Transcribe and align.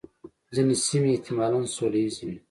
ځینې 0.55 0.75
سیمې 0.87 1.09
احتمالاً 1.13 1.59
سوله 1.75 1.97
ییزې 2.01 2.23
وې. 2.27 2.35